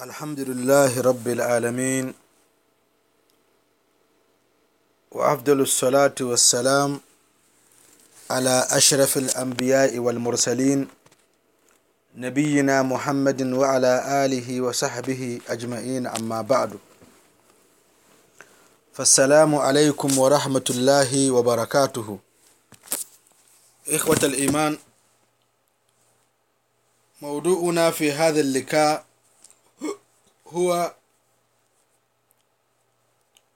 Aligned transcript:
الحمد 0.00 0.40
لله 0.40 1.00
رب 1.00 1.28
العالمين 1.28 2.14
وأفضل 5.12 5.60
الصلاة 5.60 6.14
والسلام 6.20 7.00
على 8.30 8.66
أشرف 8.70 9.16
الأنبياء 9.16 9.98
والمرسلين 9.98 10.88
نبينا 12.16 12.82
محمد 12.82 13.42
وعلى 13.42 14.24
آله 14.24 14.60
وصحبه 14.60 15.40
أجمعين 15.48 16.06
أما 16.06 16.42
بعد. 16.42 16.78
فالسلام 18.92 19.54
عليكم 19.54 20.18
ورحمة 20.18 20.64
الله 20.70 21.30
وبركاته. 21.30 22.18
إخوة 23.88 24.20
الإيمان 24.22 24.78
موضوعنا 27.22 27.90
في 27.90 28.12
هذا 28.12 28.40
اللقاء 28.40 29.09
هو 30.49 30.95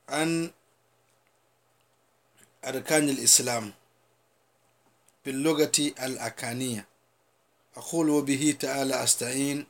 عن 0.10 0.52
أركان 2.66 3.10
الإسلام 3.10 3.74
باللغة 5.26 5.78
الأكانية 5.80 6.88
أقول 7.78 8.10
وبه 8.10 8.56
تعالى 8.60 9.04
أستعين 9.04 9.66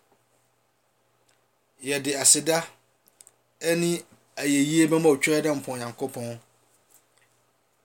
يدي 1.81 2.21
أسدا 2.21 2.63
أني 3.63 4.03
ayɛyie 4.41 4.87
bɛma 4.91 5.09
ɔtwerɛ 5.13 5.39
dɛ 5.45 5.49
mpɔ 5.59 5.69
onyankopɔn 5.75 6.39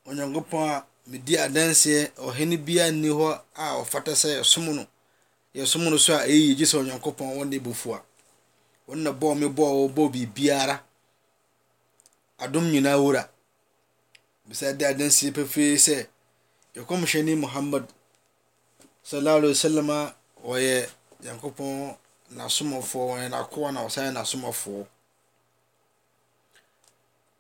onyankopɔn 0.09 0.63
a 0.71 0.87
medi 1.11 1.35
adanseɛ 1.45 2.01
ɔhene 2.27 2.57
bia 2.67 2.85
nni 2.93 3.09
hɔ 3.19 3.29
a 3.55 3.65
ɔfata 3.83 4.13
sɛ 4.23 4.29
yɛsom 4.39 4.67
no 4.77 4.87
yɛsom 5.55 5.83
no 5.91 5.97
so 5.99 6.15
a 6.15 6.23
ɛyɛ 6.27 6.55
gye 6.57 6.65
sɛ 6.67 6.77
onyankopɔn 6.83 7.29
wɔne 7.37 7.59
bɔfu 7.61 7.89
a 8.90 8.92
wɔn 8.92 9.04
na 9.04 9.12
bɔɔ 9.12 9.34
me 9.40 9.48
bɔɔ 9.48 9.72
wɔ 9.80 9.94
bɔɔ 9.96 10.12
biribiara. 10.12 10.84
Adom 12.40 12.66
nyinaa 12.72 12.98
wura. 12.98 13.30
Bisa 14.48 14.74
de 14.74 14.86
adanseɛ 14.86 15.32
pefee 15.34 15.78
sɛ 15.78 16.08
yɛkɔmhyɛni 16.76 17.36
muhammad 17.38 17.86
sallallahu 19.04 19.38
alaihi 19.38 19.54
wasallam 19.54 19.90
a 19.90 20.16
wɔyɛ 20.44 20.90
nyankopɔn 21.24 21.98
n'asomɔfoɔ 22.36 23.04
wɔyɛ 23.10 23.30
n'akoa 23.30 23.72
na 23.74 23.86
ɔsan 23.86 24.06
yɛ 24.08 24.12
n'asomɔfoɔ 24.14 24.86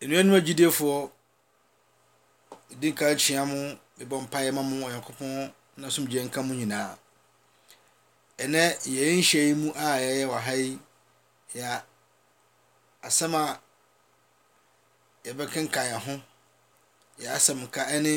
nnuanum 0.01 0.35
agyidefoɔ 0.35 1.09
di 2.79 2.91
nka 2.91 3.15
kyia 3.15 3.45
mo 3.45 3.77
mebɔ 3.97 4.15
mpaeɛ 4.27 4.51
ma 4.53 4.61
mo 4.61 4.85
onyankopɔn 4.87 5.51
na 5.77 5.87
somgye 5.89 6.23
nka 6.23 6.41
mo 6.43 6.53
nyinaa. 6.53 6.97
Ɛnɛ 8.37 8.61
yɛn 8.85 9.17
nhyɛ 9.19 9.55
mu 9.55 9.71
a 9.75 9.97
yɛyɛ 9.99 10.25
wɔ 10.29 10.37
ha 10.39 10.53
yi 10.53 10.79
yɛ 11.57 11.69
asɛm 13.07 13.33
a 13.41 13.61
yɛbɛkenkan 15.25 15.85
yɛn 15.91 16.01
ho 16.05 16.13
yɛ 17.21 17.27
asɛm 17.37 17.59
ka 17.73 17.81
ɛne 17.95 18.13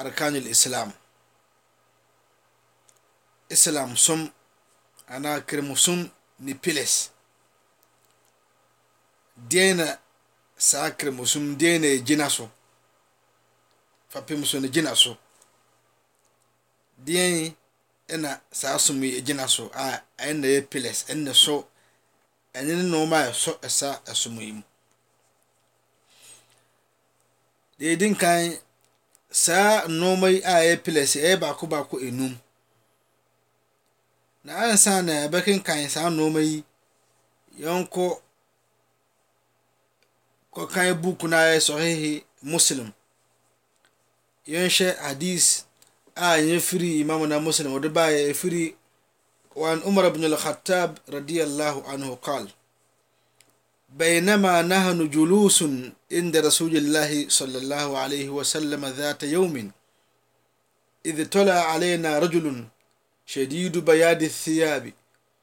arkanul 0.00 0.46
islam. 0.54 0.90
Islam 3.50 3.96
som 3.96 4.20
anaa 5.14 5.40
kremusom 5.48 6.00
ne 6.44 6.52
pillars 6.62 6.94
deɛn 9.50 9.76
na 9.78 9.86
saa 10.68 10.88
kremusom 10.98 11.44
deɛn 11.60 11.80
na 11.82 11.88
ɛgyina 11.96 12.26
so 12.36 12.44
fapem 14.12 14.40
so 14.50 14.56
no 14.60 14.68
gyina 14.74 14.92
so 15.02 15.12
deɛn 17.06 17.54
ɛna 18.12 18.40
saa 18.52 18.78
som 18.78 19.02
yi 19.04 19.20
gyina 19.26 19.48
so 19.48 19.70
a 19.74 20.02
ɛna 20.18 20.46
yɛ 20.54 20.60
pillars 20.70 21.00
ɛna 21.12 21.32
so 21.34 21.66
ɛne 22.54 22.72
ne 22.76 22.82
nneɛma 22.82 23.16
a 23.26 23.30
ɛsɔ 23.32 23.52
ɛsa 23.66 23.88
ɛsom 24.10 24.36
yi 24.40 24.52
mu. 24.52 24.62
Deɛ 27.78 27.90
ɛdi 27.96 28.06
nkan 28.14 28.58
saa 29.30 29.86
nneɛma 29.88 30.26
yi 30.32 30.38
a 30.42 30.54
ɛyɛ 30.62 30.82
pillars 30.84 31.14
ɛyɛ 31.16 31.40
baako 31.40 31.66
baako 31.66 31.96
enum. 32.00 32.34
Na 34.44 34.52
ansa 34.70 35.02
na 35.02 35.12
ɛbɛkenkan 35.26 35.88
saa 35.90 36.08
nneɛma 36.10 36.40
yi 36.44 36.64
yɛnkɔ 37.58 38.20
kɔkan 40.54 41.00
book 41.02 41.22
no 41.24 41.36
a 41.36 41.40
ɛyɛ 41.40 41.60
sɔhehe 41.68 42.24
muslim. 42.42 42.92
Yɛnhwɛ 44.46 44.96
hadis 45.00 45.64
a 46.16 46.36
ɛnyɛ 46.38 46.60
firi 46.60 47.00
imam 47.00 47.26
na 47.28 47.38
muslim 47.40 47.72
baayɛ 47.92 48.30
ɛfiri 48.32 48.74
وعن 49.56 49.80
عمر 49.86 50.08
بن 50.08 50.24
الخطاب 50.24 50.98
رضي 51.08 51.42
الله 51.42 51.82
عنه 51.88 52.14
قال 52.14 52.48
بينما 53.88 54.62
نحن 54.62 55.10
جلوس 55.10 55.64
عند 56.12 56.36
رسول 56.36 56.76
الله 56.76 57.28
صلى 57.28 57.58
الله 57.58 57.98
عليه 57.98 58.28
وسلم 58.28 58.84
ذات 58.86 59.22
يوم 59.22 59.70
إذ 61.06 61.28
طلع 61.28 61.52
علينا 61.54 62.18
رجل 62.18 62.64
شديد 63.26 63.78
بياد 63.78 64.22
الثياب 64.22 64.92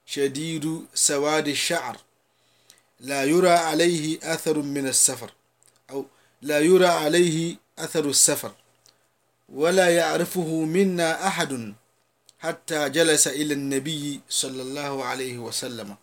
شديد 0.06 0.86
سواد 0.94 1.48
الشعر 1.48 1.98
لا 3.00 3.24
يرى 3.24 3.50
عليه 3.50 4.20
أثر 4.24 4.58
من 4.62 4.88
السفر 4.88 5.32
أو 5.90 6.06
لا 6.42 6.60
يرى 6.60 6.86
عليه 6.88 7.56
أثر 7.80 8.06
السفر 8.10 8.52
ولا 9.52 9.96
يعرفه 9.96 10.50
منا 10.66 11.28
أحد 11.28 11.74
حتى 12.40 12.90
جلس 12.90 13.28
إلى 13.28 13.54
النبي 13.54 14.22
صلى 14.30 14.62
الله 14.62 15.06
عليه 15.06 15.38
وسلم. 15.38 15.96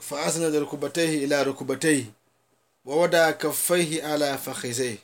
فأسند 0.00 0.54
ركبتيه 0.54 1.24
إلى 1.24 1.42
ركبتيه 1.42 2.04
ووضع 2.84 3.30
كفيه 3.30 4.04
على 4.04 4.38
فخذيه. 4.38 4.98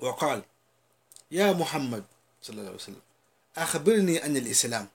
وقال 0.00 0.42
يا 1.30 1.52
محمد 1.52 2.04
صلى 2.42 2.54
الله 2.54 2.66
عليه 2.66 2.74
وسلم 2.74 3.02
أخبرني 3.56 4.18
عن 4.18 4.36
الإسلام. 4.36 4.88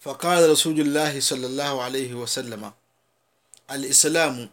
فقال 0.00 0.50
رسول 0.50 0.80
الله 0.80 1.20
صلى 1.20 1.46
الله 1.46 1.82
عليه 1.82 2.14
وسلم 2.14 2.72
الإسلام 3.70 4.50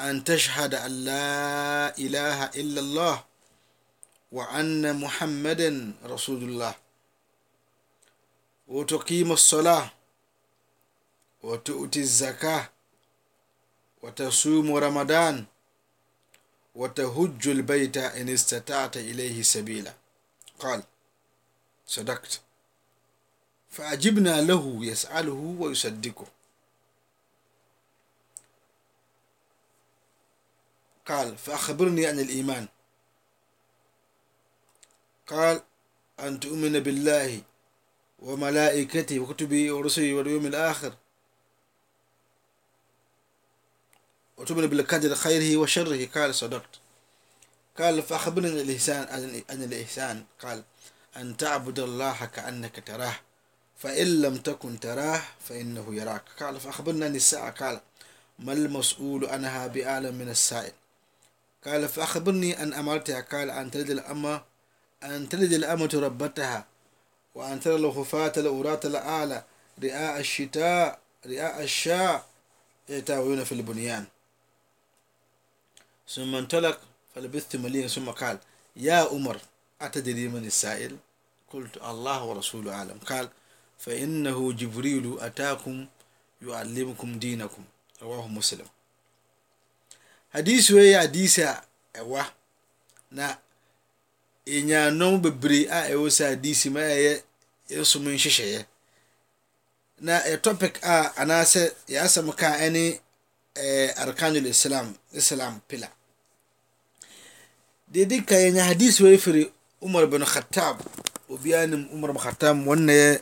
أن 0.00 0.24
تشهد 0.24 0.74
أن 0.74 0.90
لا 1.04 1.98
إله 1.98 2.44
إلا 2.44 2.80
الله 2.80 3.24
وأن 4.32 5.00
محمدا 5.00 5.94
رسول 6.04 6.42
الله. 6.42 6.74
وتقيم 8.68 9.32
الصلاة 9.32 9.90
وتؤتي 11.42 12.00
الزكاة 12.00 12.70
وتصوم 14.02 14.74
رمضان 14.74 15.44
وتهج 16.74 17.48
البيت 17.48 17.96
إن 17.96 18.28
استطعت 18.28 18.96
إليه 18.96 19.42
سبيلا. 19.42 19.94
قال 20.58 20.82
صدقت. 21.86 22.40
فأجبنا 23.70 24.40
له 24.40 24.78
يسأله 24.84 25.56
ويصدقه. 25.60 26.26
قال 31.06 31.38
فأخبرني 31.38 32.06
عن 32.06 32.20
الإيمان. 32.20 32.68
قال 35.26 35.62
أن 36.20 36.40
تؤمن 36.40 36.80
بالله 36.80 37.42
وملائكته 38.18 39.20
وكتبه 39.20 39.72
ورسله 39.72 40.14
واليوم 40.14 40.46
الآخر. 40.46 40.94
وتؤمن 44.36 44.66
بالقدر 44.66 45.14
خيره 45.14 45.56
وشره. 45.56 46.06
قال 46.06 46.34
صدقت. 46.34 46.74
قال 47.78 48.02
فأخبرني 48.02 48.60
الإحسان 48.62 49.02
عن 49.50 49.62
الإحسان. 49.62 50.24
قال 50.42 50.64
أن 51.16 51.36
تعبد 51.36 51.78
الله 51.78 52.24
كأنك 52.24 52.82
تراه 52.86 53.16
فإن 53.78 54.22
لم 54.22 54.36
تكن 54.36 54.80
تراه 54.80 55.22
فإنه 55.40 55.94
يراك. 55.94 56.22
قال 56.40 56.60
فأخبرنا 56.60 57.06
عن 57.06 57.16
الساعة. 57.16 57.50
قال 57.50 57.80
ما 58.38 58.52
المسؤول 58.52 59.26
عنها 59.26 59.66
بأعلم 59.66 60.14
من 60.14 60.28
السائل؟ 60.28 60.72
قال 61.64 61.88
فأخبرني 61.88 62.62
أن 62.62 62.72
أمرتها 62.72 63.20
قال 63.20 63.50
أن 63.50 63.70
تلد 63.70 63.90
الأمة 63.90 64.44
أن 65.02 65.28
تلد 65.28 65.52
الأمة 65.52 65.90
ربتها 65.94 66.66
وأن 67.34 67.60
ترى 67.60 67.74
الخفاة 67.76 68.32
الأوراة 68.36 68.80
الأعلى 68.84 69.44
رئاء 69.82 70.20
الشتاء 70.20 70.98
رئاء 71.26 71.62
الشاء 71.62 72.26
يتاوون 72.88 73.44
في 73.44 73.52
البنيان. 73.52 74.04
ثم 76.08 76.34
انطلق 76.34 76.80
فلبثت 77.14 77.56
مليا 77.56 77.88
ثم 77.88 78.10
قال 78.10 78.38
يا 78.76 78.96
عمر 78.96 79.40
أتدري 79.80 80.28
من 80.28 80.44
السائل؟ 80.46 80.96
قلت 81.52 81.76
الله 81.76 82.24
ورسوله 82.24 82.72
أعلم. 82.72 82.98
قال 83.06 83.28
فإنه 83.78 84.52
جبريل 84.52 85.16
أتاكم 85.20 85.86
يعلمكم 86.42 87.18
دينكم. 87.18 87.64
رواه 88.02 88.28
مسلم. 88.28 88.66
حديث 90.34 90.70
وي 90.70 90.98
حديث 90.98 91.40
أوا 91.98 92.22
na 93.12 93.38
yɛnyanom 94.46 95.14
bebree 95.22 95.66
a 95.68 95.90
ɛwɔ 95.92 96.06
sɛ 96.16 96.24
adisi 96.34 96.68
ma 96.70 96.80
ɛyɛ 96.80 97.12
yɛsom 97.70 98.02
nhyehyɛeɛ 98.04 98.64
na 100.00 100.14
yɛ 100.28 100.40
topic 100.42 100.78
a 100.82 101.12
anaasɛ 101.20 101.62
yɛ 101.88 101.98
asɛm 102.06 102.28
ka 102.36 102.48
ɛne 102.64 103.00
arkanul 103.96 104.46
islam 104.46 104.94
islam 105.12 105.60
pillar. 105.68 105.90
Dedi 107.88 108.22
ka 108.26 108.34
yɛnya 108.34 108.62
hadis 108.66 109.00
wei 109.00 109.16
firi 109.18 109.50
umar 109.82 110.06
bin 110.06 110.22
khattab. 110.24 110.76
Obiaa 111.30 111.66
nim 111.68 111.88
umar 111.92 112.12
bin 112.12 112.22
khattab 112.22 112.56
wɔn 112.66 112.86
yɛ 112.88 113.20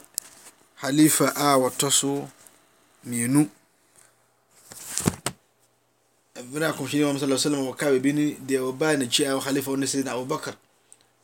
halifa 0.82 1.32
a 1.36 1.56
wɔtɔ 1.58 1.90
so 1.92 2.28
mmienu. 3.06 3.48
Ɛberɛ 6.34 6.68
a 6.68 6.72
kɔmhyɛni 6.72 7.04
mam 7.06 7.18
sa 7.18 7.26
sallam 7.48 7.64
wɔka 7.70 7.86
baabi 7.92 8.12
ne 8.12 8.34
deɛ 8.46 8.60
wɔbaa 8.60 8.96
n'akyi 8.98 9.24
a 9.30 9.40
halifa 9.40 9.76
no 9.76 9.86
sɛ 9.86 10.04
na 10.04 10.12
abubakar. 10.16 10.56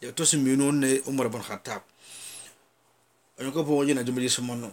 ya 0.01 0.13
tosi 0.13 0.37
minu 0.37 0.73
ne 0.73 1.01
umar 1.07 1.29
bin 1.29 1.43
khattab. 1.43 1.83
Ayo 3.39 3.53
ko 3.53 3.63
bonje 3.65 3.95
na 3.95 4.03
jumbe 4.03 4.21
jumbi 4.21 4.31
sumono 4.31 4.73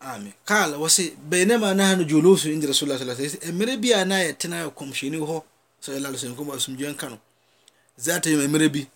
ami 0.00 0.32
kala 0.44 0.78
wasi 0.78 1.10
bainama 1.10 1.74
nahnu 1.74 2.04
julusu 2.04 2.52
inda 2.52 2.68
rasulullah 2.68 2.98
sallallahu 2.98 3.20
alaihi 3.20 3.36
wasallam. 3.36 3.60
Emre 3.60 3.76
bi 3.76 3.94
ana 3.94 4.18
ya 4.22 4.32
tina 4.32 4.70
ko 4.70 4.84
mushini 4.84 5.16
ho 5.16 5.44
sallallahu 5.80 6.08
alaihi 6.08 6.16
wasallam 6.16 6.36
kuma 6.36 6.60
sum 6.60 6.76
jiyan 6.76 6.94
kano 6.94 7.18
zata 7.96 8.30
yi 8.30 8.44
emre 8.44 8.68
bi. 8.68 8.86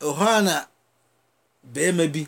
Ohana 0.00 0.66
bema 1.62 2.06
bi. 2.06 2.26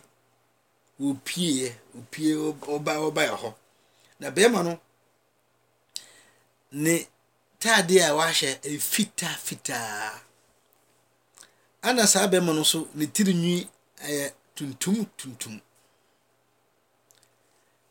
Opie 1.01 1.75
opie 1.99 2.35
oba 2.69 2.99
oba 2.99 3.23
ya 3.25 3.35
ho. 3.35 3.55
Na 4.21 4.31
bema 4.31 4.63
no 4.63 4.79
ne 6.73 7.07
taade 7.59 7.99
a 8.03 8.15
wahyɛ 8.15 8.59
e 8.63 8.79
fitaa 8.79 9.37
fitaa 9.47 10.21
ana 11.89 12.07
saa 12.13 12.27
bɛrima 12.31 12.53
no 12.55 12.63
nso 12.65 12.79
ne 12.99 13.05
tirinwi 13.15 13.55
ɛyɛ 14.07 14.27
tuntum 14.57 14.97
tuntum. 15.19 15.55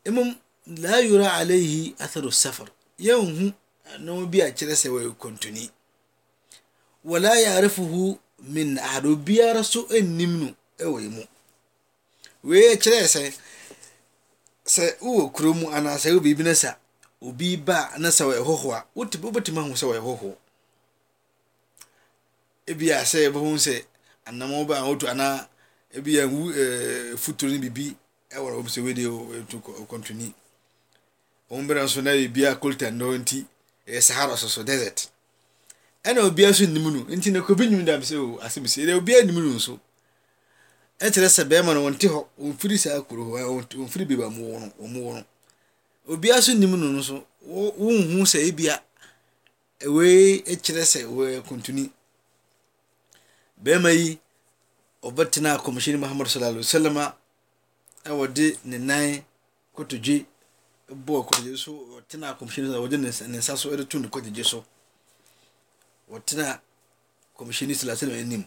Mmom 0.06 0.30
la 0.82 0.98
yura 1.06 1.28
alayhi 1.40 1.94
atharu 2.04 2.30
safar. 2.42 2.68
Yɛnhu 3.06 3.46
ɛno 3.92 4.12
bi 4.30 4.38
a 4.40 4.48
kyerɛ 4.56 4.74
sɛ 4.82 4.88
wɔyɛ 4.94 5.10
kontoni. 5.22 5.64
Wala 7.04 7.30
yarifuhu 7.44 8.18
min 8.54 8.78
ahad. 8.78 9.04
Obiara 9.06 9.62
so 9.64 9.80
nnim 9.88 10.32
no 10.40 10.54
ɛwɔ 10.78 10.98
mu 11.14 11.22
wei 12.48 12.76
kyerɛ 12.82 13.06
sɛ 13.14 13.22
sɛ 14.74 14.84
wowɔ 15.00 15.32
kuro 15.34 15.52
mu 15.54 15.66
anaasɛ 15.70 16.12
wo 16.14 16.20
biribi 16.20 16.42
no 16.44 16.52
sa 16.54 16.76
obi 17.22 17.56
ba 17.56 17.90
na 17.98 18.08
sɛ 18.10 18.24
wɔyɛ 18.28 18.42
hɔhoɔ 18.48 18.72
a 18.74 18.84
wobɛtumi 18.96 19.58
ahu 19.60 19.74
sɛ 19.80 19.86
wɔyɛ 19.90 20.02
hɔhoɔ 20.08 20.34
ebia 22.74 23.04
sɛ 23.04 23.18
yɛbɛhu 23.26 23.58
sɛ 23.58 23.84
anam 24.26 24.66
ba 24.66 24.74
a 24.78 24.84
wotu 24.84 25.06
anaa 25.08 25.46
ebia 25.96 26.26
nwu 26.26 26.50
ɛɛ 26.52 27.16
futuro 27.16 27.50
ne 27.52 27.58
bibi 27.58 27.96
ɛwɔ 28.30 28.48
wɔn 28.58 28.68
sɛ 28.68 28.82
wei 28.84 28.94
de 28.94 29.02
ɛtu 29.06 29.60
kɔntoni. 29.88 30.32
Wɔn 31.50 31.66
bɛrɛ 31.68 31.84
nso 31.84 32.00
na 32.02 32.10
ebia 32.10 32.56
kolta 32.60 32.90
nnɔ 32.90 33.18
nti 33.18 33.46
ɛyɛ 33.86 34.00
sahara 34.02 34.36
soso 34.36 34.62
desert. 34.64 35.08
Ɛna 36.04 36.20
obiara 36.26 36.50
nso 36.52 36.66
nim 36.66 36.82
no 36.92 37.04
nti 37.16 37.30
na 37.32 37.40
kobi 37.42 37.68
nim 37.70 37.84
dam 37.84 38.00
sɛ 38.00 38.16
o 38.18 38.38
asɛm 38.42 38.66
si. 38.68 38.82
Ɛna 38.84 38.98
obiara 38.98 39.24
nim 39.24 39.34
no 39.36 39.54
nso 39.54 39.78
ɛkyerɛ 41.00 41.28
sɛ 41.30 41.44
bɛrima 41.48 41.74
no 41.74 41.84
wɔn 41.88 41.98
te 41.98 42.08
hɔ 42.08 42.26
wɔn 42.40 42.58
firi 42.58 42.78
saa 42.78 43.00
kuro 43.02 43.24
hɔ 43.24 43.66
wɔn 43.76 43.88
firi 43.88 44.04
beebi 44.04 44.22
a 44.22 44.26
wɔn 44.26 44.40
wɔ 44.40 44.60
no 44.60 44.72
wɔn 44.80 44.94
wɔ 45.04 45.14
no. 45.14 45.24
Obiara 46.16 46.38
nso 46.40 46.54
nim 46.58 46.70
no 46.80 46.86
nso 46.98 47.24
wɔn 47.46 48.12
hu 48.18 48.24
sɛ 48.26 48.48
ebia 48.50 48.80
ewei 49.80 50.42
kyerɛ 50.42 50.82
sɛ 50.82 51.04
wɔyɛ 51.06 51.42
kontoni 51.46 51.90
bɛrima 53.64 53.90
yi 53.98 54.08
ɔbɛtena 55.08 55.50
kɔmhyɛni 55.64 55.98
muhammad 56.02 56.26
sallallahu 56.28 56.54
alaihi 56.60 56.66
wasallam 56.68 56.96
a 56.98 58.10
wɔde 58.18 58.46
ne 58.64 58.76
nan 58.78 59.22
kotodwe 59.76 60.16
bɔɔ 61.06 61.20
kotodwe 61.28 61.56
so 61.56 61.72
wɔtena 61.72 62.28
kɔmhyɛni 62.38 62.66
sallallahu 62.68 62.84
wɔde 62.88 62.96
ne 63.00 63.38
nsa 63.38 63.56
so 63.56 63.70
ɛde 63.72 63.88
to 63.88 63.98
ne 63.98 64.08
kotodwe 64.08 64.44
so 64.44 64.64
wɔtena 66.10 66.60
kɔmhyɛni 67.38 67.72
sallallahu 67.74 67.96
alaihi 67.96 68.12
wasallam 68.12 68.20
anim 68.20 68.44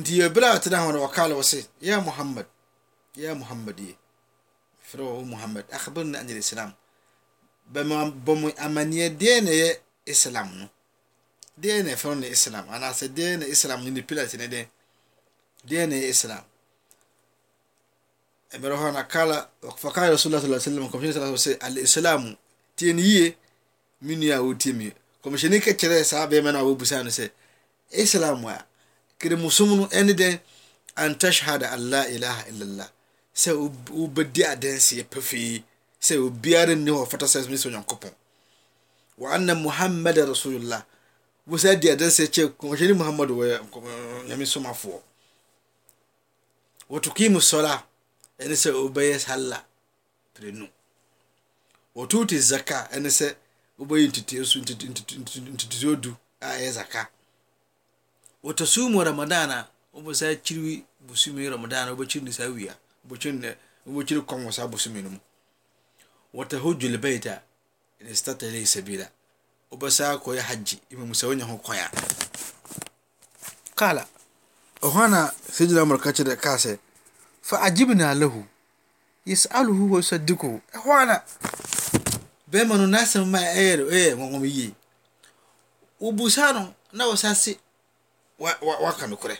nti 0.00 0.12
ɛberɛ 0.26 0.46
a 0.50 0.54
wɔtena 0.58 0.78
hɔ 0.84 0.92
no 0.92 0.98
wɔkaale 1.06 1.34
wɔ 1.38 1.44
se 1.44 1.66
ya 1.80 2.00
muhammad 2.00 2.46
ya 3.14 3.34
muhammad 3.34 3.78
ye 3.78 3.96
frɛ 4.90 5.02
wɔ 5.06 5.24
muhammad 5.26 5.64
akhbirni 5.70 6.16
an 6.18 6.28
islam 6.30 6.72
bɔ 7.72 8.34
mo 8.40 8.48
amanneɛ 8.58 9.08
deɛ 9.18 9.40
na 9.44 9.50
ɛyɛ 9.50 9.78
islam 10.06 10.48
no 10.58 10.68
deɛ 11.60 11.82
na 11.84 11.90
ɛfɛn 11.94 12.20
no 12.20 12.26
islam 12.26 12.66
anaasɛ 12.70 13.06
deɛ 13.16 13.38
na 13.40 13.46
islam 13.46 13.84
no 13.84 13.90
ne 13.90 14.02
pillars 14.02 14.34
ne 14.34 14.46
deɛ 14.48 14.66
deɛ 15.68 15.88
na 15.88 15.96
islam 15.96 16.44
ɛbɛrɛ 18.54 18.76
hɔ 18.80 18.92
na 18.92 19.02
kala 19.04 19.48
fakala 19.82 20.10
rasulullah 20.16 20.40
sallallahu 20.40 20.60
alaihi 20.60 20.70
wasallam 20.70 20.90
kɔmhyɛni 20.92 21.12
sallallahu 21.12 21.36
alaihi 21.36 21.46
wasallam 21.46 21.66
al-islam 21.68 22.36
tie 22.76 22.92
ne 22.92 23.02
yie 23.02 23.36
me 24.02 24.16
nua 24.16 24.36
a 24.36 24.42
wotie 24.42 24.72
me 24.74 24.92
kɔmhyɛni 25.22 25.60
ka 25.62 25.70
kyerɛ 25.72 26.04
saa 26.04 26.26
bɛrima 26.26 26.52
no 26.52 26.58
a 26.60 26.64
wɔbusa 26.74 27.04
no 27.04 27.10
sɛ 27.10 27.30
islam 27.92 28.44
a 28.46 28.64
keremusom 29.18 29.76
no 29.76 29.86
ɛne 29.86 30.12
dɛn 30.14 30.40
an 30.96 31.14
tashhada 31.14 31.72
an 31.72 31.90
la 31.90 32.02
ilaha 32.06 32.42
illallah 32.50 32.88
sɛ 33.34 33.50
wobɛdi 33.90 34.42
adanseɛ 34.52 35.04
pɛfee 35.04 35.62
sɛ 36.00 36.16
obiara 36.18 36.74
nni 36.74 36.90
hɔ 36.90 37.06
fata 37.08 37.26
sɛ 37.26 37.44
sɛ 37.46 37.66
onyankopɔn 37.68 38.12
wa 39.18 39.34
anna 39.34 39.54
muhammada 39.54 40.26
rasulullah 40.26 40.82
wosa 41.46 41.76
di 41.76 41.88
adanse 41.90 42.26
kyɛ 42.34 42.44
kɔmhyɛni 42.58 42.94
muhammad 42.96 43.30
wɔyɛ 43.30 43.56
nyame 44.28 44.46
somafoɔ 44.46 45.00
wɔtukimu 46.90 47.40
sɔla 47.50 47.82
ɛne 48.38 48.54
sɛ 48.62 48.70
wobɛyɛ 48.72 49.18
salla 49.18 49.64
prenu. 50.34 50.66
Wɔtuti 51.96 52.36
zaka 52.50 52.88
ɛne 52.94 53.08
sɛ 53.10 53.36
wobɛyɛ 53.78 54.06
ntutuo 55.54 55.96
du 56.00 56.16
a 56.40 56.46
ɛyɛ 56.56 56.72
zaka. 56.72 57.08
Wɔtasumu 58.44 59.04
ramadana 59.04 59.68
wobɛsa 59.94 60.34
kyiri 60.44 60.84
busumi 61.06 61.48
ramadana 61.50 61.92
wobɛkyiri 61.94 62.22
ne 62.24 62.30
saa 62.32 62.48
wia 62.48 62.74
wobɛkyiri 63.08 64.20
kɔn 64.26 64.44
wɔ 64.46 64.52
saa 64.52 64.66
busumi 64.66 65.02
no 65.02 65.10
mu 65.10 65.18
wɔtahujju 66.34 66.88
lbaita 66.96 67.42
in 68.00 68.06
istata 68.06 68.46
ilayhi 68.46 68.66
sabila 68.66 69.06
wobɛsa 69.70 70.12
akɔyɛ 70.14 70.40
hagye 70.48 70.78
imam 70.90 71.12
sɛ 71.14 71.26
wonya 71.28 71.44
ho 71.44 71.56
kwan 71.58 71.78
a 71.78 71.90
kala 73.74 74.06
ɛhɔ 74.82 75.10
na 75.10 75.30
sayyidina 75.52 75.82
umar 75.82 75.98
ka 75.98 76.10
kyerɛ 76.12 76.36
kaa 76.40 76.56
sɛ 76.56 76.78
fa 77.42 77.56
ajibna 77.66 78.14
lahu 78.14 78.44
yasaluhu 79.26 79.90
wa 79.90 79.98
yusaddiquhu. 79.98 80.60
Ɛhɔ 80.74 81.06
na 81.06 81.22
bɛrima 82.50 82.76
no 82.78 82.86
n'asɛm 82.86 83.24
ma 83.30 83.38
ɛyɛ 83.38 83.86
ɛyɛ 83.90 84.14
nwɔnwɔm 84.16 84.44
yie. 84.44 84.74
Wobusa 86.00 86.52
no 86.54 86.74
na 86.92 87.04
wɔsa 87.04 87.34
se 87.34 87.58
waƙa 88.38 89.06
nokorɛ 89.08 89.36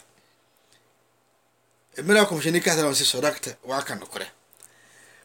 mmerɛ 1.98 2.20
akɔmhyɛni 2.24 2.62
ka 2.62 2.70
sɛ 2.70 2.82
na 2.82 2.90
wɔse 2.90 3.04
sɔdakta 3.04 3.56
waƙa 3.66 3.98
nokorɛ 3.98 4.26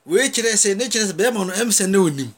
wei 0.06 0.30
kyerɛ 0.30 0.54
sɛ 0.56 0.76
ne 0.78 0.86
kyerɛ 0.88 1.06
sɛ 1.12 1.14
bɛrima 1.14 1.46
no 1.48 1.54
ɛm 1.54 1.70
sɛ 1.72 1.86
onim. 1.96 2.34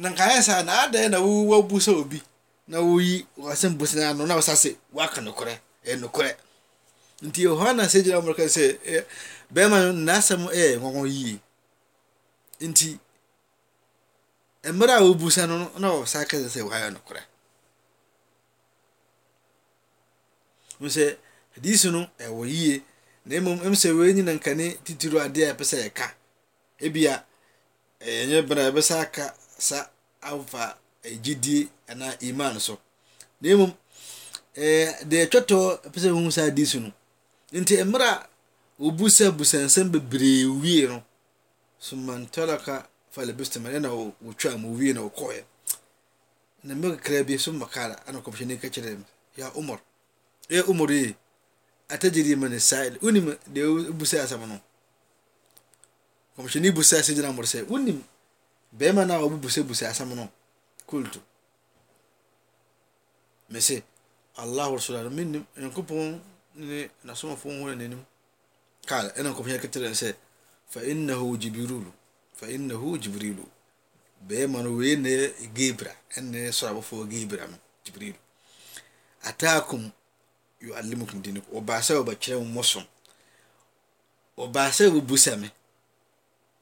Na 0.00 0.08
nkaeɛ 0.10 0.42
saa 0.42 0.62
na 0.62 0.72
adɛn 0.86 1.10
na 1.10 1.18
wabu 1.20 1.76
sɛ 1.86 1.92
obi. 2.02 2.18
Na 2.68 2.78
woyi 2.80 3.26
wasɛm 3.38 3.78
busa 3.78 4.12
no 4.14 4.26
na 4.26 4.34
wɔsa 4.36 4.54
se 4.62 4.70
waka 4.92 5.20
nokorɛ 5.26 5.54
ɛyɛ 5.86 5.96
nokorɛ 6.02 6.32
nti 7.26 7.40
ɛhɔ 7.50 7.66
na 7.76 7.84
sɛ 7.92 7.98
gyina 8.04 8.18
mmɔrɔka 8.20 8.44
sɛ 8.56 8.64
bɛrima 9.54 9.78
no 9.84 9.92
n'asɛm 10.06 10.42
ɛyɛ 10.56 10.76
nwɔnwɔ 10.80 11.04
yie 11.16 11.34
nti 12.68 12.88
mmerɛ 14.64 14.92
a 15.00 15.02
wobusa 15.06 15.46
no 15.48 15.56
na 15.78 15.88
wɔsa 15.96 16.28
ka 16.28 16.36
sɛ 16.36 16.60
wɔayɛ 16.68 16.88
nokorɛ 16.96 17.22
sɛ 20.96 21.16
hadisi 21.56 21.88
no 21.90 22.00
ɛwɔ 22.18 22.44
yie 22.46 22.82
na 23.24 23.36
mmom 23.40 23.58
ɛm 23.64 23.72
sɛ 23.82 23.96
wei 23.98 24.12
nyina 24.12 24.32
nkane 24.38 24.76
titiri 24.84 25.16
adeɛ 25.24 25.48
a 25.50 25.54
ɛpɛ 25.54 25.64
sɛ 25.72 25.76
yɛka 25.88 26.06
ebia 26.86 27.24
ɛnyɛ 28.00 28.46
bena 28.48 28.68
ɛbɛsa 28.70 29.00
aka 29.00 29.34
sa 29.58 29.90
afa 30.22 30.78
gyidie 31.22 31.68
anaa 31.88 32.14
iman 32.20 32.58
so. 32.60 32.78
Na 33.40 33.48
mmom 33.54 33.72
deɛ 35.10 35.26
ɛtwɛtɔ 35.26 35.58
ɛpɛ 35.86 35.98
sɛ 36.02 36.08
wohu 36.14 36.30
saa 36.32 36.44
hadisi 36.48 36.80
no. 36.80 36.92
Nti 37.52 37.76
mmerɛ 37.84 38.04
a 38.06 38.28
wɔbusa 38.80 39.30
busa 39.36 39.58
nsɛm 39.66 39.90
bebree 39.90 40.44
wie 40.46 40.86
no 40.86 41.02
sumantalaka 41.80 42.86
falabistam 43.12 43.64
ɛna 43.66 43.88
wɔtwa 44.24 44.58
mu 44.60 44.76
wie 44.78 44.92
na 44.92 45.00
wɔkɔɛ 45.00 45.44
na 46.64 46.74
mmɛ 46.74 46.96
kakra 46.96 47.24
bi 47.26 47.36
so 47.38 47.52
makala 47.52 47.96
ana 48.06 48.20
kɔmhyɛni 48.20 48.60
ka 48.60 48.68
kyerɛ 48.68 48.98
ya 49.36 49.50
umar 49.56 49.80
ya 50.48 50.62
umar 50.66 50.90
yi 50.92 51.14
atajiri 51.88 52.36
man 52.38 52.58
sa'il. 52.60 52.98
Unim 53.00 53.36
da 53.46 53.60
ya 53.60 53.66
busa 53.92 54.22
asama 54.22 54.46
no. 54.46 54.60
Kɔmhyɛni 56.36 56.70
busa 56.74 56.98
sɛ 57.02 57.14
gyina 57.14 57.32
mmɔre 57.32 57.46
sɛ 57.46 57.64
wonim 57.68 58.02
bɛrima 58.76 59.04
no 59.06 59.14
a 59.14 59.22
ɔbubusabusa 59.26 59.88
asɛm 59.90 60.14
no 60.14 60.28
kultu 60.86 61.20
mese 63.50 63.82
allah 64.36 64.70
rasulah 64.70 65.02
no 65.04 65.10
menim 65.10 65.44
nyankopɔn 65.56 66.20
ne 66.56 66.88
nasomafoɔ 67.04 67.60
ho 67.60 67.74
nanim 67.74 68.04
kal 68.86 69.06
ɛna 69.16 69.30
nkɔpɔn 69.32 69.52
yɛ 69.54 69.60
ketere 69.60 69.90
sɛ 69.94 70.14
fa 70.68 70.80
innahu 70.80 71.36
jibrilu 71.38 71.92
fa 72.38 72.46
innahu 72.46 72.98
jibrilu. 72.98 73.44
Bɛrima 74.26 74.62
no 74.62 74.70
wei 74.78 74.96
ne 74.96 75.12
gibra 75.54 75.92
ɛne 76.16 76.40
sɔrabɔfoɔ 76.58 77.00
gibra 77.10 77.46
no 77.50 77.56
jibrilu. 77.84 78.18
Ataakum 79.28 79.82
yuallimukum 80.60 81.18
dinikum. 81.22 81.52
Ɔbaa 81.58 81.80
sɛ 81.86 81.94
ɔbɛkyerɛ 82.02 82.38
mo 82.40 82.44
mmɔsom. 82.62 82.84
Ɔbaa 84.42 84.68
sɛ 84.76 84.84
ɔbɛbusa 84.90 85.32
me. 85.40 85.48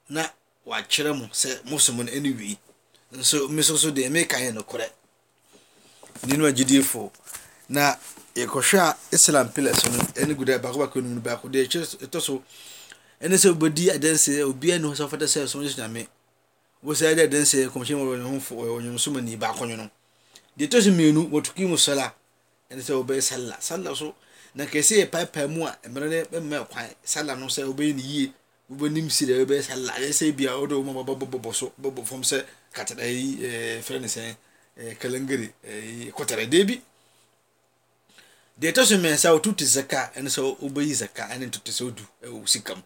Na 0.08 0.22
wakyerɛ 0.66 1.12
mo 1.16 1.26
sɛ 1.32 1.62
mosom 1.70 1.96
no 2.04 2.10
ɛne 2.12 2.36
wei 2.36 2.58
nso 3.12 3.48
me 3.48 3.62
so 3.62 3.76
so 3.76 3.90
deɛ 3.90 4.10
meka 4.10 4.36
yɛ 4.36 4.52
nokorɛ. 4.52 4.86
Nínú 6.26 6.44
agyidiefo 6.46 7.10
na 7.68 7.94
yɛkɔhwɛ 8.34 8.78
a 8.78 8.96
islam 9.12 9.48
pillars 9.52 9.84
no 9.86 9.98
ɛne 10.14 10.34
gu 10.36 10.44
dɛ 10.44 10.58
baako 10.60 10.78
baako 10.78 11.00
no 11.02 11.20
baako 11.20 11.48
deɛ 11.48 11.66
ɛtɔ 11.68 12.20
so. 12.20 12.42
Ɛne 13.20 13.36
sɛ 13.38 13.48
wobɛdi 13.54 13.90
adanseɛ 13.94 14.42
obiara 14.44 14.78
ne 14.80 14.88
hɔ 14.88 14.94
sɛ 14.94 15.02
wofata 15.08 15.26
sɛ 15.26 15.44
ɛsom 15.44 15.62
yesu 15.62 15.80
nyame. 15.80 16.06
Wosaa 16.84 17.14
de 17.14 17.22
adanseɛ 17.26 17.68
kɔmhyɛn 17.70 17.96
wɔ 17.96 18.18
ne 18.18 18.24
ho 18.24 18.78
ɔnwonsom 18.80 19.16
ani 19.18 19.36
baako 19.36 19.64
nwono. 19.66 19.90
Deɛ 20.58 20.68
ɛtɔ 20.68 20.82
so 20.82 20.90
mmienu 20.90 21.30
wɔtuki 21.30 21.66
mu 21.68 21.76
sɔla 21.76 22.12
ɛne 22.70 22.82
sɛ 22.82 22.92
wobɛyɛ 23.04 23.22
salla 23.22 23.56
salla 23.60 23.94
so 23.96 24.14
na 24.54 24.64
kɛsɛ 24.66 24.98
yɛ 25.00 25.10
paepae 25.10 25.46
mu 25.48 25.64
a 25.64 25.78
mmerɛ 25.88 26.30
no 26.32 26.40
bɛmma 26.40 26.68
kwan. 26.68 26.90
Salla 27.04 27.36
no 27.36 27.46
sɛ 27.46 27.62
wobɛyɛ 27.72 27.94
ne 27.94 28.02
yie 28.02 28.32
wobɛnim 28.70 29.10
si 29.10 29.26
dɛ 29.26 29.38
wobɛyɛ 29.44 29.62
salla 29.62 29.92
ɛyɛ 29.98 30.12
sɛ 30.12 30.32
bia 30.36 30.56
wode 30.58 30.72
wo 30.74 30.82
ma 30.82 31.02
bɔbɔ 31.02 31.54
so 31.54 31.72
bɔbɔ 31.80 32.04
fam 32.04 32.22
sɛ 32.22 32.44
katara 32.72 33.04
yi 33.06 33.36
frɛ 33.82 34.00
ne 34.00 34.06
sɛ 34.08 34.36
kalangari 34.98 35.52
kɔtara 36.12 36.46
deebi 36.46 36.80
deɛ 38.58 38.72
ɛtɔ 38.72 38.84
so 38.86 38.96
mmiɛnsa 38.98 39.32
wotutu 39.34 39.64
zaka 39.64 40.10
ɛne 40.16 40.28
sɛ 40.28 40.40
wobɛyi 40.60 40.94
zaka 40.94 41.28
ɛne 41.30 41.46
ntoto 41.46 41.70
sɛ 41.72 41.82
wodu 41.84 42.02
ɛwɔ 42.24 42.46
sika 42.48 42.74
mu 42.74 42.82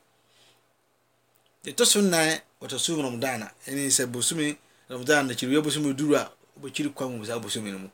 deɛ 1.65 1.73
ɛtɔ 1.75 1.85
so 1.87 2.01
nnan 2.03 2.41
wɔtɔ 2.61 2.79
so 2.79 2.97
ramadan 3.03 3.49
ɛne 3.67 3.87
sɛ 3.89 4.07
bosome 4.07 4.57
ramadan 4.89 5.27
na 5.29 5.35
kyiri 5.35 5.63
bosome 5.63 5.95
duru 5.97 6.15
a 6.17 6.31
wobɛkyiri 6.61 6.93
kwan 6.95 7.17
mu 7.19 7.25
saa 7.25 7.39
bosome 7.39 7.71
no 7.73 7.79
mu 7.79 7.89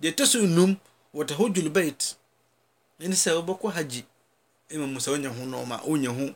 deɛ 0.00 0.12
ɛtɔ 0.14 0.26
so 0.26 0.38
num 0.46 0.76
wɔtɔ 1.14 1.34
hɔ 1.34 1.52
dwulu 1.52 1.70
bait 1.72 2.14
ɛne 3.00 3.14
sɛ 3.14 3.34
wobɛkɔ 3.42 3.72
hagye 3.74 4.04
ɛma 4.70 4.86
mu 4.86 5.00
sɛ 5.00 5.10
wonya 5.12 5.28
ho 5.30 5.42
nɔɔma 5.44 5.82
wonya 5.86 6.10
ho 6.14 6.34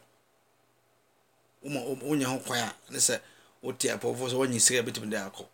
wonya 2.03 2.27
ho 2.27 2.39
kwan 2.39 2.61
a 2.61 2.75
ne 2.93 2.99
sɛ 2.99 3.21
wote 3.63 3.85
apɔfoɔ 3.89 4.31
sɛ 4.31 4.35
woanya 4.37 4.61
sika 4.61 4.83
bɛtumi 4.83 5.11
de 5.11 5.17
akɔ. 5.17 5.45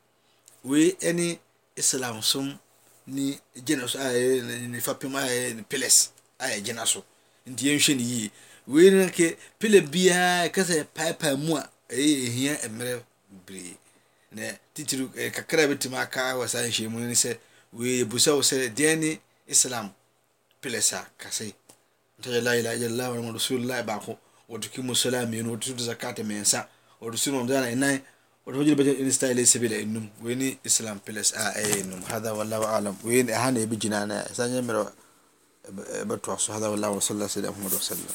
Wei 0.64 0.92
ɛne 1.00 1.38
islam 1.76 2.22
som 2.22 2.58
ni 3.06 3.38
gyina 3.56 3.88
so 3.88 3.98
a 3.98 4.02
ɛyɛ 4.12 4.68
nifa 4.70 4.94
pem 4.98 5.14
a 5.16 5.20
ɛyɛ 5.20 5.56
ne 5.56 5.62
pillars 5.62 6.10
a 6.38 6.46
yɛgyina 6.46 6.86
so. 6.86 7.04
Nti 7.46 7.64
yɛnhwɛ 7.66 7.96
ne 7.96 8.02
yie. 8.02 8.30
Wei 8.66 8.90
no 8.90 9.08
ke 9.08 9.36
pillar 9.58 9.80
biara 9.82 10.48
ɛka 10.48 10.62
sɛ 10.64 10.86
paepae 10.94 11.36
mu 11.38 11.56
a 11.56 11.68
ɛyɛ 11.88 12.26
ehia 12.26 12.68
mmerɛ 12.68 13.02
bebree. 13.30 13.76
Na 14.32 14.42
titiri 14.74 15.08
kakra 15.32 15.66
bɛtumi 15.68 15.96
aka 16.00 16.34
wɔ 16.36 16.48
saa 16.48 16.62
nhyɛn 16.62 16.90
mu 16.90 17.00
no 17.00 17.10
sɛ 17.12 17.38
wei 17.72 18.04
ebusa 18.04 18.34
wo 18.34 18.40
sɛ 18.42 18.68
deɛ 18.74 18.98
ne 18.98 19.20
islam 19.48 19.92
pillars 20.60 20.92
a 20.92 21.06
kase 21.18 21.54
ntɛgye 22.20 22.40
la 22.42 22.52
ilaha 22.56 22.76
illallah 22.76 23.08
wa 23.24 23.32
rasulullah 23.32 23.82
baako 23.82 24.18
watukimu 24.48 24.96
sala 24.96 25.26
mienu 25.26 25.52
watutu 25.52 25.84
zakate 25.84 26.22
mensa 26.22 26.68
watusinu 27.00 27.36
ramadana 27.36 27.70
inaye 27.70 28.02
watuhujil 28.46 28.74
bajin 28.74 28.96
insta 29.06 29.34
la 29.34 29.46
sabila 29.46 29.76
inum 29.76 30.08
weni 30.24 30.58
islam 30.64 30.98
pilas 30.98 31.34
a 31.36 31.60
inum 31.78 32.02
hada 32.02 32.32
wallahu 32.34 32.64
alam 32.66 32.96
weni 33.04 33.32
ahana 33.32 33.60
ibijinana 33.60 34.28
sanyamira 34.36 34.92
batuwaso 36.06 36.52
hada 36.52 36.70
wallahu 36.70 36.94
wasallah 36.94 37.28
sayyidina 37.28 37.52
muhammad 37.52 37.74
wasallam 37.74 38.14